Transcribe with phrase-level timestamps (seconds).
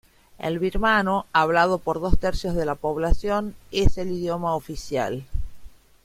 [0.39, 5.27] El birmano, hablado por dos tercios de la población, es el idioma oficial.